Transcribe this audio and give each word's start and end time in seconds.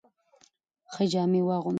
ښه 0.91 1.03
جامې 1.11 1.41
واغوندئ. 1.47 1.69